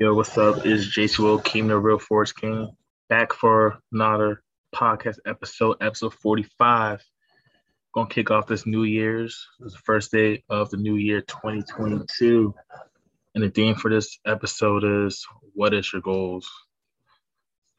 Yo, 0.00 0.14
what's 0.14 0.38
up? 0.38 0.64
It's 0.64 0.86
Jason 0.86 1.24
Will 1.24 1.40
King, 1.40 1.66
the 1.66 1.76
Real 1.76 1.98
Forex 1.98 2.32
King, 2.32 2.70
back 3.08 3.32
for 3.32 3.80
another 3.90 4.44
podcast 4.72 5.16
episode, 5.26 5.78
episode 5.80 6.14
45. 6.14 7.02
Gonna 7.92 8.08
kick 8.08 8.30
off 8.30 8.46
this 8.46 8.64
New 8.64 8.84
Year's. 8.84 9.44
It's 9.58 9.72
the 9.72 9.80
first 9.80 10.12
day 10.12 10.44
of 10.48 10.70
the 10.70 10.76
new 10.76 10.94
year 10.94 11.20
2022. 11.22 12.54
And 13.34 13.42
the 13.42 13.50
theme 13.50 13.74
for 13.74 13.90
this 13.90 14.20
episode 14.24 14.84
is 14.84 15.26
What 15.54 15.74
is 15.74 15.92
your 15.92 16.00
goals? 16.00 16.48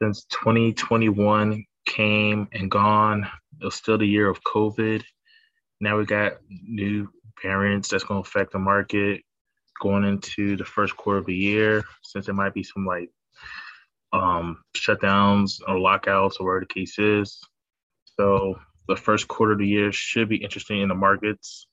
Since 0.02 0.26
2021 0.26 1.64
came 1.86 2.50
and 2.52 2.70
gone, 2.70 3.30
it 3.62 3.64
was 3.64 3.76
still 3.76 3.98
the 3.98 4.06
year 4.06 4.28
of 4.28 4.44
COVID. 4.44 5.06
Now 5.80 5.98
we 5.98 6.04
got 6.04 6.34
new 6.50 7.08
variants 7.42 7.88
that's 7.88 8.04
gonna 8.04 8.20
affect 8.20 8.52
the 8.52 8.60
market 8.60 9.24
going 9.80 10.04
into 10.04 10.56
the 10.58 10.66
first 10.66 10.96
quarter 10.96 11.20
of 11.20 11.26
the 11.26 11.36
year, 11.36 11.84
since 12.04 12.26
there 12.26 12.36
might 12.36 12.54
be 12.54 12.64
some 12.64 12.86
like 12.86 13.10
um, 14.14 14.64
shutdowns 14.76 15.62
or 15.68 15.80
lockouts 15.80 16.38
or 16.38 16.46
whatever 16.46 16.60
the 16.62 16.74
case 16.74 16.98
is. 17.00 17.40
So 18.18 18.60
the 18.88 18.96
first 18.96 19.28
quarter 19.28 19.54
of 19.54 19.60
the 19.60 19.68
year 19.68 19.92
should 19.92 20.30
be 20.30 20.38
interesting 20.38 20.82
in 20.82 20.90
the 20.90 20.96
markets. 20.96 21.68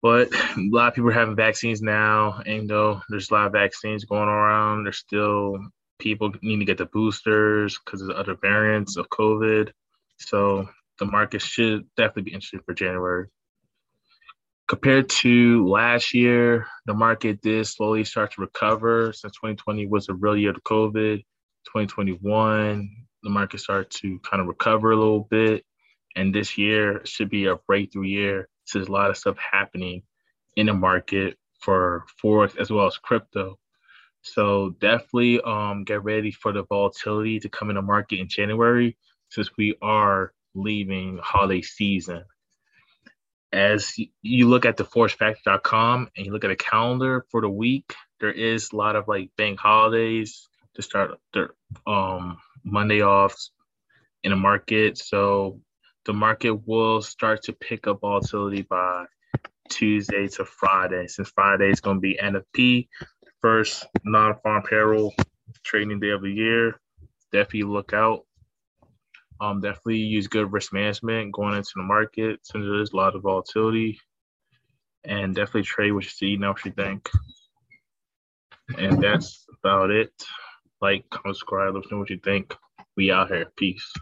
But 0.00 0.32
a 0.32 0.68
lot 0.70 0.88
of 0.88 0.94
people 0.94 1.10
are 1.10 1.12
having 1.12 1.34
vaccines 1.34 1.82
now, 1.82 2.40
and 2.46 2.70
though 2.70 3.02
there's 3.08 3.30
a 3.30 3.34
lot 3.34 3.46
of 3.46 3.52
vaccines 3.52 4.04
going 4.04 4.28
around, 4.28 4.84
there's 4.84 4.98
still 4.98 5.58
people 5.98 6.32
need 6.40 6.60
to 6.60 6.64
get 6.64 6.78
the 6.78 6.86
boosters 6.86 7.78
because 7.84 8.00
of 8.00 8.08
the 8.08 8.16
other 8.16 8.36
variants 8.36 8.96
of 8.96 9.08
COVID. 9.08 9.72
So 10.18 10.68
the 11.00 11.06
market 11.06 11.42
should 11.42 11.86
definitely 11.96 12.22
be 12.22 12.32
interesting 12.32 12.60
for 12.64 12.74
January 12.74 13.28
compared 14.68 15.08
to 15.08 15.66
last 15.66 16.12
year, 16.12 16.66
the 16.84 16.94
market 16.94 17.40
did 17.40 17.66
slowly 17.66 18.04
start 18.04 18.32
to 18.32 18.42
recover 18.42 19.12
since 19.12 19.32
2020 19.32 19.86
was 19.86 20.08
a 20.08 20.14
real 20.14 20.36
year 20.36 20.50
of 20.50 20.62
COVID. 20.62 21.18
2021, 21.64 22.88
the 23.22 23.30
market 23.30 23.60
started 23.60 23.90
to 23.90 24.18
kind 24.20 24.40
of 24.40 24.46
recover 24.46 24.92
a 24.92 24.96
little 24.96 25.26
bit. 25.30 25.64
And 26.16 26.34
this 26.34 26.58
year 26.58 27.00
should 27.04 27.30
be 27.30 27.46
a 27.46 27.56
breakthrough 27.66 28.04
year. 28.04 28.48
So 28.64 28.78
there's 28.78 28.88
a 28.88 28.92
lot 28.92 29.10
of 29.10 29.16
stuff 29.16 29.36
happening 29.38 30.02
in 30.56 30.66
the 30.66 30.74
market 30.74 31.38
for 31.60 32.04
Forex 32.22 32.56
as 32.58 32.70
well 32.70 32.86
as 32.86 32.98
crypto. 32.98 33.58
So 34.22 34.76
definitely 34.80 35.40
um, 35.40 35.84
get 35.84 36.04
ready 36.04 36.30
for 36.30 36.52
the 36.52 36.64
volatility 36.64 37.40
to 37.40 37.48
come 37.48 37.70
in 37.70 37.76
the 37.76 37.82
market 37.82 38.20
in 38.20 38.28
January 38.28 38.98
since 39.30 39.50
we 39.56 39.76
are 39.80 40.32
leaving 40.54 41.18
holiday 41.22 41.62
season 41.62 42.24
as 43.52 43.94
you 44.22 44.48
look 44.48 44.64
at 44.64 44.76
the 44.76 44.84
forexfactory.com 44.84 46.08
and 46.16 46.26
you 46.26 46.32
look 46.32 46.44
at 46.44 46.50
a 46.50 46.56
calendar 46.56 47.24
for 47.30 47.40
the 47.40 47.48
week, 47.48 47.94
there 48.20 48.32
is 48.32 48.70
a 48.72 48.76
lot 48.76 48.96
of 48.96 49.08
like 49.08 49.30
bank 49.36 49.58
holidays 49.58 50.48
to 50.74 50.82
start 50.82 51.12
their 51.32 51.50
um, 51.86 52.38
Monday 52.64 53.00
off 53.00 53.34
in 54.22 54.30
the 54.30 54.36
market. 54.36 54.98
So 54.98 55.60
the 56.04 56.12
market 56.12 56.54
will 56.66 57.00
start 57.02 57.42
to 57.44 57.52
pick 57.52 57.86
up 57.86 58.00
volatility 58.00 58.62
by 58.62 59.06
Tuesday 59.68 60.28
to 60.28 60.44
Friday. 60.44 61.06
Since 61.06 61.30
Friday 61.30 61.70
is 61.70 61.80
going 61.80 61.98
to 61.98 62.00
be 62.00 62.18
NFP, 62.22 62.88
first 63.40 63.86
non-farm 64.04 64.62
payroll 64.62 65.14
trading 65.64 66.00
day 66.00 66.10
of 66.10 66.22
the 66.22 66.30
year. 66.30 66.80
Definitely 67.32 67.64
look 67.64 67.92
out 67.92 68.24
um, 69.40 69.60
definitely 69.60 69.98
use 69.98 70.26
good 70.26 70.52
risk 70.52 70.72
management 70.72 71.32
going 71.32 71.54
into 71.54 71.72
the 71.76 71.82
market 71.82 72.40
since 72.42 72.64
there's 72.64 72.92
a 72.92 72.96
lot 72.96 73.14
of 73.14 73.22
volatility, 73.22 74.00
and 75.04 75.34
definitely 75.34 75.62
trade 75.62 75.92
what 75.92 76.04
you 76.04 76.10
see, 76.10 76.36
know 76.36 76.50
what 76.50 76.64
you 76.64 76.72
think. 76.72 77.08
And 78.76 79.02
that's 79.02 79.46
about 79.62 79.90
it. 79.90 80.12
Like, 80.80 81.08
comment, 81.10 81.36
subscribe, 81.36 81.74
let 81.74 81.84
us 81.84 81.90
know 81.90 81.98
what 81.98 82.10
you 82.10 82.20
think. 82.22 82.54
We 82.96 83.10
out 83.10 83.28
here. 83.28 83.46
Peace. 83.56 83.92